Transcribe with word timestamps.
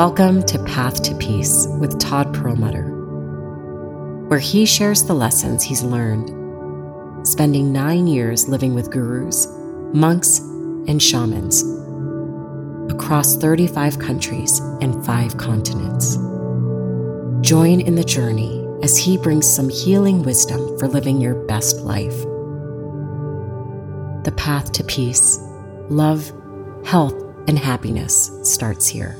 Welcome 0.00 0.44
to 0.44 0.58
Path 0.64 1.02
to 1.02 1.14
Peace 1.16 1.66
with 1.78 2.00
Todd 2.00 2.32
Perlmutter, 2.32 2.88
where 4.28 4.38
he 4.38 4.64
shares 4.64 5.02
the 5.02 5.12
lessons 5.12 5.62
he's 5.62 5.82
learned, 5.82 7.28
spending 7.28 7.70
nine 7.70 8.06
years 8.06 8.48
living 8.48 8.72
with 8.72 8.90
gurus, 8.90 9.46
monks, 9.92 10.38
and 10.38 11.02
shamans 11.02 11.64
across 12.90 13.36
35 13.36 13.98
countries 13.98 14.60
and 14.80 15.04
five 15.04 15.36
continents. 15.36 16.16
Join 17.46 17.82
in 17.82 17.94
the 17.94 18.02
journey 18.02 18.66
as 18.82 18.96
he 18.96 19.18
brings 19.18 19.46
some 19.46 19.68
healing 19.68 20.22
wisdom 20.22 20.78
for 20.78 20.88
living 20.88 21.20
your 21.20 21.34
best 21.44 21.80
life. 21.80 22.22
The 24.24 24.32
path 24.34 24.72
to 24.72 24.84
peace, 24.84 25.38
love, 25.90 26.32
health, 26.86 27.22
and 27.46 27.58
happiness 27.58 28.30
starts 28.44 28.88
here. 28.88 29.14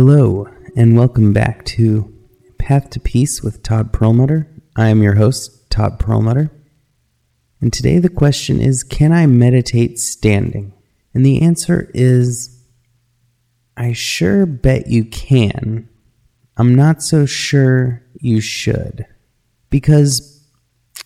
Hello, 0.00 0.46
and 0.76 0.96
welcome 0.96 1.32
back 1.32 1.64
to 1.64 2.16
Path 2.56 2.88
to 2.90 3.00
Peace 3.00 3.42
with 3.42 3.64
Todd 3.64 3.92
Perlmutter. 3.92 4.48
I 4.76 4.90
am 4.90 5.02
your 5.02 5.16
host, 5.16 5.68
Todd 5.72 5.98
Perlmutter. 5.98 6.52
And 7.60 7.72
today 7.72 7.98
the 7.98 8.08
question 8.08 8.60
is 8.60 8.84
Can 8.84 9.12
I 9.12 9.26
meditate 9.26 9.98
standing? 9.98 10.72
And 11.12 11.26
the 11.26 11.42
answer 11.42 11.90
is 11.94 12.62
I 13.76 13.92
sure 13.92 14.46
bet 14.46 14.86
you 14.86 15.04
can. 15.04 15.88
I'm 16.56 16.76
not 16.76 17.02
so 17.02 17.26
sure 17.26 18.00
you 18.20 18.40
should. 18.40 19.04
Because 19.68 20.48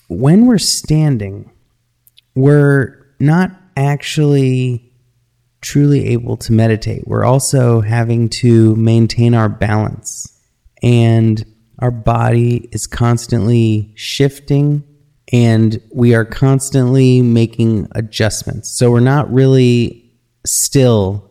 when 0.09 0.45
we're 0.45 0.59
standing, 0.59 1.51
we're 2.35 3.07
not 3.19 3.53
actually 3.75 4.92
truly 5.63 6.09
able 6.09 6.37
to 6.37 6.53
meditate. 6.53 7.07
We're 7.07 7.25
also 7.25 7.81
having 7.81 8.29
to 8.41 8.77
maintain 8.77 9.35
our 9.35 9.49
balance, 9.49 10.29
and 10.83 11.45
our 11.79 11.91
body 11.91 12.69
is 12.73 12.87
constantly 12.87 13.93
shifting, 13.97 14.85
and 15.33 15.81
we 15.95 16.15
are 16.15 16.25
constantly 16.25 17.23
making 17.23 17.89
adjustments. 17.93 18.77
So 18.77 18.91
we're 18.91 19.01
not 19.01 19.33
really 19.33 20.13
still 20.45 21.31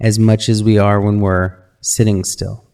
as 0.00 0.18
much 0.18 0.48
as 0.48 0.62
we 0.62 0.78
are 0.78 1.00
when 1.00 1.20
we're 1.20 1.56
sitting 1.80 2.24
still. 2.24 2.64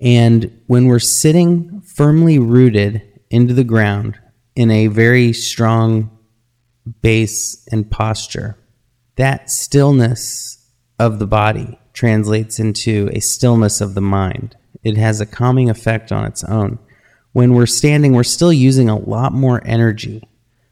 And 0.00 0.60
when 0.66 0.86
we're 0.86 0.98
sitting 0.98 1.82
firmly 1.82 2.38
rooted 2.38 3.02
into 3.30 3.54
the 3.54 3.64
ground 3.64 4.18
in 4.56 4.70
a 4.70 4.88
very 4.88 5.32
strong 5.32 6.10
base 7.02 7.66
and 7.70 7.88
posture, 7.88 8.58
that 9.16 9.50
stillness 9.50 10.66
of 10.98 11.18
the 11.18 11.26
body 11.26 11.78
translates 11.92 12.58
into 12.58 13.10
a 13.12 13.20
stillness 13.20 13.80
of 13.80 13.94
the 13.94 14.00
mind. 14.00 14.56
It 14.82 14.96
has 14.96 15.20
a 15.20 15.26
calming 15.26 15.70
effect 15.70 16.10
on 16.10 16.24
its 16.24 16.42
own. 16.44 16.78
When 17.32 17.54
we're 17.54 17.66
standing, 17.66 18.12
we're 18.12 18.24
still 18.24 18.52
using 18.52 18.88
a 18.88 18.98
lot 18.98 19.32
more 19.32 19.62
energy. 19.64 20.28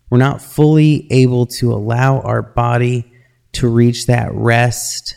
We're 0.09 0.19
not 0.19 0.43
fully 0.43 1.07
able 1.11 1.47
to 1.47 1.73
allow 1.73 2.21
our 2.21 2.43
body 2.43 3.13
to 3.53 3.69
reach 3.69 4.07
that 4.07 4.33
rest, 4.33 5.17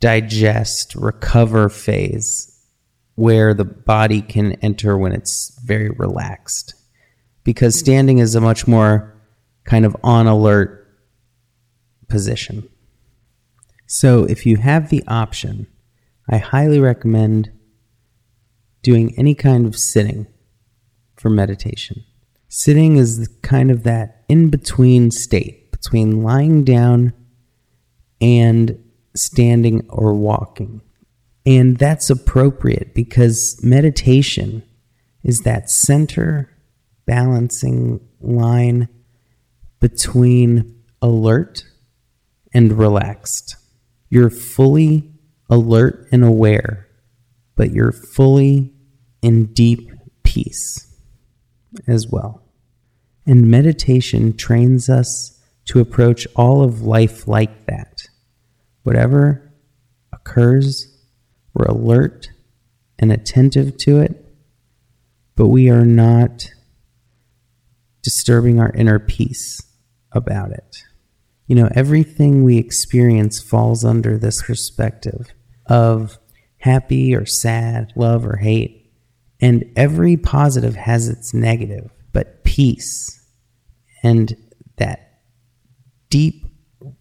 digest, 0.00 0.94
recover 0.94 1.68
phase 1.68 2.54
where 3.14 3.52
the 3.52 3.64
body 3.64 4.22
can 4.22 4.52
enter 4.62 4.96
when 4.96 5.12
it's 5.12 5.58
very 5.64 5.90
relaxed. 5.90 6.74
Because 7.42 7.74
mm-hmm. 7.74 7.84
standing 7.84 8.18
is 8.18 8.34
a 8.34 8.40
much 8.40 8.68
more 8.68 9.14
kind 9.64 9.84
of 9.84 9.96
on 10.04 10.26
alert 10.26 10.87
position. 12.08 12.68
So, 13.86 14.24
if 14.24 14.44
you 14.44 14.58
have 14.58 14.90
the 14.90 15.02
option, 15.08 15.66
I 16.28 16.38
highly 16.38 16.78
recommend 16.78 17.50
doing 18.82 19.14
any 19.18 19.34
kind 19.34 19.66
of 19.66 19.76
sitting 19.76 20.26
for 21.16 21.30
meditation. 21.30 22.04
Sitting 22.48 22.96
is 22.96 23.28
kind 23.42 23.70
of 23.70 23.82
that 23.84 24.24
in 24.28 24.50
between 24.50 25.10
state 25.10 25.68
between 25.70 26.22
lying 26.22 26.64
down 26.64 27.12
and 28.20 28.82
standing 29.14 29.86
or 29.88 30.14
walking. 30.14 30.80
And 31.46 31.78
that's 31.78 32.10
appropriate 32.10 32.94
because 32.94 33.58
meditation 33.62 34.62
is 35.22 35.40
that 35.42 35.70
center 35.70 36.50
balancing 37.06 38.00
line 38.20 38.88
between 39.80 40.82
alert 41.00 41.64
and 42.52 42.78
relaxed. 42.78 43.56
You're 44.10 44.30
fully 44.30 45.10
alert 45.50 46.08
and 46.12 46.24
aware, 46.24 46.88
but 47.56 47.70
you're 47.70 47.92
fully 47.92 48.72
in 49.22 49.46
deep 49.52 49.90
peace 50.22 50.94
as 51.86 52.06
well. 52.08 52.42
And 53.26 53.50
meditation 53.50 54.36
trains 54.36 54.88
us 54.88 55.38
to 55.66 55.80
approach 55.80 56.26
all 56.34 56.62
of 56.62 56.82
life 56.82 57.28
like 57.28 57.66
that. 57.66 58.02
Whatever 58.84 59.52
occurs, 60.12 60.96
we're 61.52 61.66
alert 61.66 62.28
and 62.98 63.12
attentive 63.12 63.76
to 63.78 64.00
it, 64.00 64.24
but 65.36 65.48
we 65.48 65.68
are 65.68 65.84
not 65.84 66.48
disturbing 68.02 68.58
our 68.58 68.72
inner 68.72 68.98
peace 68.98 69.62
about 70.12 70.50
it. 70.50 70.84
You 71.48 71.56
know, 71.56 71.68
everything 71.74 72.44
we 72.44 72.58
experience 72.58 73.40
falls 73.40 73.84
under 73.84 74.16
this 74.18 74.42
perspective 74.42 75.32
of 75.66 76.18
happy 76.58 77.14
or 77.14 77.24
sad, 77.26 77.92
love 77.96 78.26
or 78.26 78.36
hate. 78.36 78.92
And 79.40 79.64
every 79.74 80.16
positive 80.16 80.76
has 80.76 81.08
its 81.08 81.32
negative, 81.32 81.90
but 82.12 82.44
peace 82.44 83.26
and 84.02 84.36
that 84.76 85.20
deep 86.10 86.44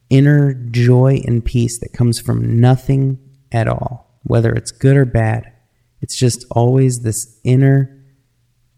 inner 0.09 0.53
joy 0.53 1.21
and 1.25 1.43
peace 1.43 1.79
that 1.79 1.93
comes 1.93 2.19
from 2.19 2.59
nothing 2.59 3.19
at 3.51 3.67
all, 3.67 4.19
whether 4.23 4.53
it's 4.53 4.71
good 4.71 4.95
or 4.95 5.05
bad, 5.05 5.51
it's 6.01 6.17
just 6.17 6.45
always 6.51 7.01
this 7.01 7.39
inner 7.43 7.93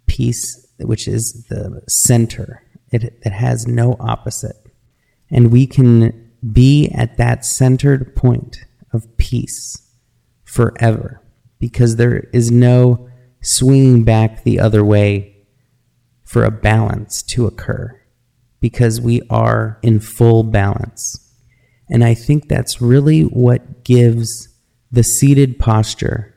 peace, 0.08 0.68
which 0.80 1.08
is 1.08 1.46
the 1.50 1.82
center. 1.88 2.64
It, 2.92 3.04
it 3.24 3.32
has 3.32 3.68
no 3.68 3.96
opposite. 4.00 4.56
And 5.32 5.52
we 5.52 5.68
can 5.68 6.32
be 6.52 6.90
at 6.90 7.18
that 7.18 7.46
centered 7.46 8.16
point 8.16 8.60
of 8.92 9.18
peace 9.18 9.78
forever 10.44 11.22
because 11.60 11.98
there 11.98 12.28
is 12.34 12.50
no 12.52 13.10
swinging 13.42 14.04
back 14.04 14.44
the 14.44 14.60
other 14.60 14.84
way 14.84 15.36
for 16.24 16.44
a 16.44 16.52
balance 16.52 17.22
to 17.24 17.46
occur 17.46 18.00
because 18.60 19.00
we 19.00 19.22
are 19.30 19.80
in 19.82 20.00
full 20.00 20.44
balance. 20.44 21.26
And 21.90 22.04
I 22.04 22.14
think 22.14 22.48
that's 22.48 22.82
really 22.82 23.24
what 23.24 23.84
gives 23.84 24.48
the 24.92 25.04
seated 25.04 25.60
posture 25.60 26.36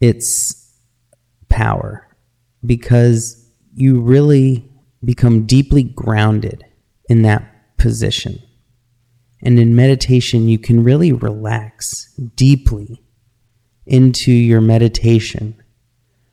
its 0.00 0.78
power 1.48 2.06
because 2.64 3.50
you 3.74 4.00
really 4.00 4.68
become 5.04 5.46
deeply 5.46 5.82
grounded 5.82 6.64
in 7.08 7.22
that 7.22 7.59
position. 7.80 8.40
And 9.42 9.58
in 9.58 9.74
meditation, 9.74 10.48
you 10.48 10.58
can 10.58 10.84
really 10.84 11.12
relax 11.12 12.14
deeply 12.36 13.02
into 13.86 14.30
your 14.30 14.60
meditation 14.60 15.60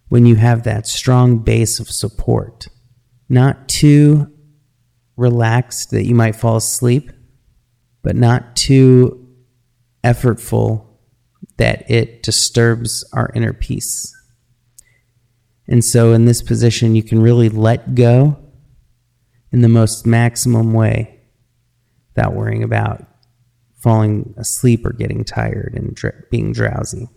when 0.09 0.25
you 0.25 0.35
have 0.35 0.63
that 0.63 0.87
strong 0.87 1.39
base 1.39 1.79
of 1.79 1.89
support. 1.89 2.67
Not 3.29 3.67
too 3.67 4.31
relaxed 5.15 5.91
that 5.91 6.05
you 6.05 6.15
might 6.15 6.35
fall 6.35 6.57
asleep, 6.57 7.11
but 8.03 8.15
not 8.15 8.55
too 8.55 9.27
effortful 10.03 10.85
that 11.57 11.89
it 11.89 12.23
disturbs 12.23 13.03
our 13.13 13.31
inner 13.33 13.53
peace. 13.53 14.13
And 15.67 15.83
so, 15.83 16.13
in 16.13 16.25
this 16.25 16.41
position, 16.41 16.95
you 16.95 17.03
can 17.03 17.21
really 17.21 17.49
let 17.49 17.95
go 17.95 18.37
in 19.51 19.61
the 19.61 19.67
most 19.67 20.05
maximum 20.05 20.71
way 20.71 21.16
without 22.17 22.33
worrying 22.33 22.63
about 22.63 23.05
falling 23.75 24.33
asleep 24.37 24.83
or 24.85 24.91
getting 24.91 25.23
tired 25.23 25.73
and 25.75 25.95
dr- 25.95 26.29
being 26.31 26.51
drowsy. 26.51 27.07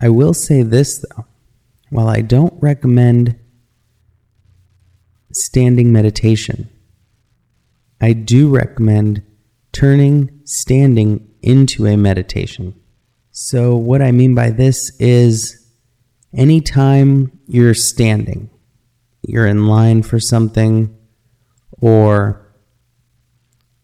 I 0.00 0.08
will 0.08 0.34
say 0.34 0.64
this 0.64 0.98
though, 0.98 1.24
while 1.90 2.08
I 2.08 2.20
don't 2.20 2.54
recommend 2.60 3.38
standing 5.32 5.92
meditation, 5.92 6.68
I 8.00 8.12
do 8.12 8.48
recommend 8.48 9.22
turning 9.72 10.40
standing 10.44 11.28
into 11.42 11.86
a 11.86 11.96
meditation. 11.96 12.74
So, 13.30 13.76
what 13.76 14.02
I 14.02 14.10
mean 14.10 14.34
by 14.34 14.50
this 14.50 14.90
is 14.98 15.64
anytime 16.34 17.38
you're 17.46 17.74
standing, 17.74 18.50
you're 19.22 19.46
in 19.46 19.68
line 19.68 20.02
for 20.02 20.18
something, 20.18 20.96
or 21.80 22.39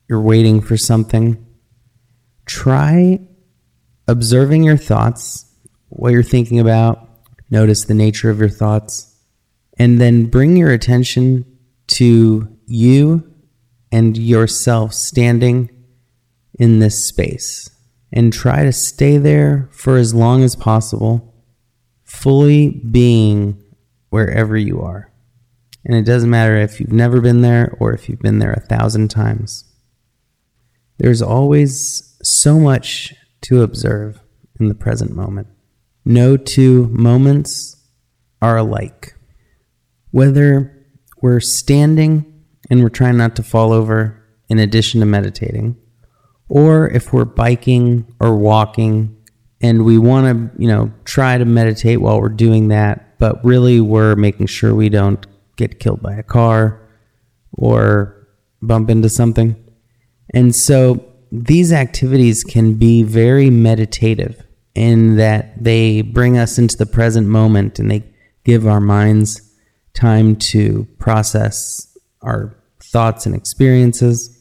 you're 0.09 0.21
waiting 0.21 0.61
for 0.61 0.77
something, 0.77 1.45
try 2.45 3.21
observing 4.09 4.63
your 4.63 4.77
thoughts, 4.77 5.45
what 5.89 6.13
you're 6.13 6.23
thinking 6.23 6.61
about, 6.61 7.09
notice 7.51 7.85
the 7.85 7.95
nature 7.95 8.31
of 8.31 8.39
your 8.39 8.49
thoughts, 8.49 9.15
and 9.79 10.01
then 10.01 10.27
bring 10.27 10.57
your 10.57 10.71
attention 10.71 11.45
to 11.89 12.49
you 12.67 13.33
and 13.93 14.17
yourself 14.17 14.93
standing 14.93 15.71
in 16.59 16.79
this 16.79 17.05
space 17.05 17.71
and 18.13 18.33
try 18.33 18.65
to 18.65 18.73
stay 18.73 19.19
there 19.19 19.69
for 19.73 19.97
as 19.97 20.15
long 20.15 20.43
as 20.43 20.57
possible, 20.57 21.35
fully 22.05 22.71
being 22.71 23.63
wherever 24.11 24.57
you 24.57 24.81
are. 24.81 25.13
And 25.85 25.95
it 25.95 26.05
doesn't 26.05 26.31
matter 26.31 26.57
if 26.57 26.81
you've 26.81 26.93
never 26.93 27.21
been 27.21 27.43
there 27.43 27.77
or 27.79 27.93
if 27.93 28.09
you've 28.09 28.21
been 28.21 28.39
there 28.39 28.53
a 28.53 28.61
thousand 28.61 29.09
times. 29.09 29.66
There's 30.99 31.23
always 31.23 32.17
so 32.23 32.59
much 32.59 33.15
to 33.43 33.63
observe 33.63 34.21
in 34.59 34.69
the 34.69 34.75
present 34.75 35.15
moment. 35.15 35.49
No 36.05 36.37
two 36.37 36.89
moments 36.89 37.77
are 38.41 38.57
alike. 38.57 39.15
Whether 40.11 40.87
we're 41.21 41.41
standing 41.41 42.45
and 42.71 42.83
we're 42.83 42.89
trying 42.89 43.17
not 43.17 43.37
to 43.37 43.43
fall 43.43 43.73
over 43.73 44.23
in 44.49 44.59
addition 44.59 45.01
to 45.01 45.07
meditating, 45.07 45.77
or 46.49 46.89
if 46.89 47.13
we're 47.13 47.25
biking 47.25 48.13
or 48.21 48.37
walking 48.37 49.17
and 49.61 49.85
we 49.85 49.99
want 49.99 50.53
to, 50.53 50.63
you 50.63 50.69
know, 50.69 50.93
try 51.05 51.39
to 51.39 51.45
meditate 51.45 52.01
while 52.01 52.21
we're 52.21 52.29
doing 52.29 52.69
that, 52.69 53.19
but 53.19 53.45
really 53.45 53.81
we're 53.81 54.15
making 54.15 54.47
sure 54.47 54.75
we 54.75 54.89
don't 54.89 55.27
get 55.57 55.81
killed 55.81 56.03
by 56.03 56.15
a 56.15 56.23
car 56.23 56.89
or 57.53 58.29
bump 58.63 58.91
into 58.91 59.09
something. 59.09 59.57
And 60.35 60.55
so 60.55 61.05
these 61.33 61.73
activities 61.73 62.45
can 62.45 62.75
be 62.75 63.03
very 63.03 63.51
meditative 63.51 64.43
in 64.75 65.17
that 65.17 65.63
they 65.63 66.03
bring 66.03 66.39
us 66.39 66.59
into 66.59 66.77
the 66.77 66.87
present 66.87 67.27
moment 67.27 67.79
and 67.79 67.91
they 67.91 68.05
give 68.45 68.67
our 68.67 68.81
minds 68.81 69.41
time 69.95 70.37
to 70.37 70.87
process 70.99 71.97
our 72.23 72.57
thoughts 72.81 73.27
and 73.27 73.35
experiences. 73.35 74.39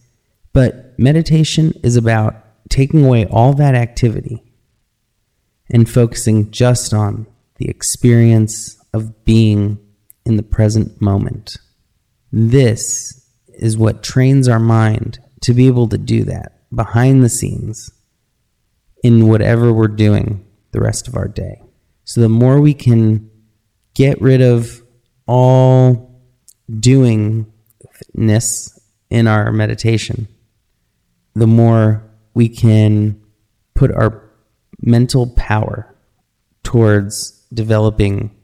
But 0.53 0.97
meditation 0.99 1.73
is 1.83 1.95
about 1.95 2.35
taking 2.69 3.05
away 3.05 3.25
all 3.25 3.53
that 3.53 3.75
activity 3.75 4.43
and 5.69 5.89
focusing 5.89 6.51
just 6.51 6.93
on 6.93 7.25
the 7.57 7.69
experience 7.69 8.77
of 8.93 9.25
being 9.25 9.79
in 10.25 10.35
the 10.35 10.43
present 10.43 11.01
moment. 11.01 11.57
This 12.31 13.29
is 13.47 13.77
what 13.77 14.03
trains 14.03 14.47
our 14.47 14.59
mind 14.59 15.19
to 15.41 15.53
be 15.53 15.67
able 15.67 15.87
to 15.89 15.97
do 15.97 16.23
that 16.25 16.53
behind 16.73 17.23
the 17.23 17.29
scenes 17.29 17.91
in 19.03 19.27
whatever 19.27 19.71
we're 19.71 19.87
doing 19.87 20.45
the 20.71 20.81
rest 20.81 21.07
of 21.07 21.15
our 21.15 21.27
day. 21.27 21.61
So 22.03 22.21
the 22.21 22.29
more 22.29 22.59
we 22.59 22.73
can 22.73 23.29
get 23.93 24.21
rid 24.21 24.41
of 24.41 24.81
all 25.27 26.21
doingness 26.69 27.47
in 29.09 29.27
our 29.27 29.51
meditation, 29.51 30.27
the 31.33 31.47
more 31.47 32.03
we 32.33 32.49
can 32.49 33.21
put 33.73 33.91
our 33.91 34.29
mental 34.81 35.27
power 35.35 35.95
towards 36.63 37.45
developing 37.53 38.35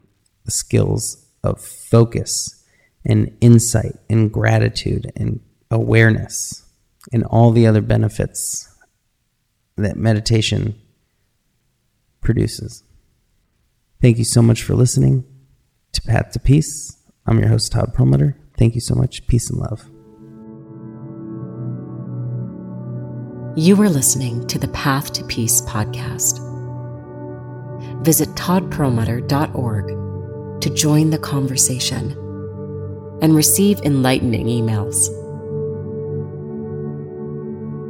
the 0.45 0.51
skills 0.51 1.25
of 1.43 1.59
focus 1.59 2.63
and 3.05 3.35
insight 3.41 3.95
and 4.09 4.31
gratitude 4.31 5.11
and 5.15 5.39
awareness 5.69 6.63
and 7.11 7.25
all 7.25 7.51
the 7.51 7.67
other 7.67 7.81
benefits 7.81 8.73
that 9.77 9.97
meditation 9.97 10.79
produces. 12.21 12.83
Thank 14.01 14.17
you 14.17 14.23
so 14.23 14.41
much 14.41 14.63
for 14.63 14.73
listening 14.73 15.25
to 15.93 16.01
Path 16.01 16.31
to 16.31 16.39
Peace. 16.39 16.97
I'm 17.25 17.39
your 17.39 17.49
host, 17.49 17.71
Todd 17.71 17.93
Perlmutter. 17.93 18.37
Thank 18.57 18.75
you 18.75 18.81
so 18.81 18.95
much. 18.95 19.25
Peace 19.27 19.49
and 19.49 19.59
love. 19.59 19.87
You 23.57 23.81
are 23.81 23.89
listening 23.89 24.47
to 24.47 24.57
the 24.57 24.69
Path 24.69 25.11
to 25.13 25.25
Peace 25.25 25.61
podcast. 25.61 26.39
Visit 28.03 28.29
toddperlmutter.org 28.29 30.61
to 30.61 30.69
join 30.69 31.09
the 31.09 31.19
conversation 31.19 32.11
and 33.21 33.35
receive 33.35 33.81
enlightening 33.81 34.47
emails. 34.47 35.20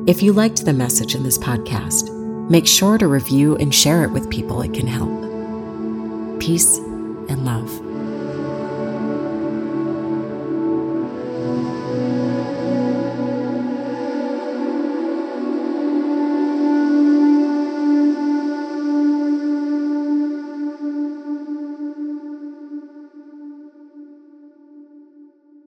If 0.07 0.23
you 0.23 0.33
liked 0.33 0.65
the 0.65 0.73
message 0.73 1.13
in 1.13 1.21
this 1.21 1.37
podcast, 1.37 2.09
make 2.49 2.65
sure 2.65 2.97
to 2.97 3.07
review 3.07 3.55
and 3.57 3.73
share 3.73 4.03
it 4.03 4.09
with 4.09 4.31
people 4.31 4.63
it 4.63 4.73
can 4.73 4.87
help. 4.87 5.11
Peace 6.39 6.77
and 7.29 7.45
love. 7.45 7.90